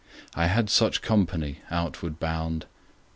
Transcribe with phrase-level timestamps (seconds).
[0.33, 2.65] I had such company outward bound.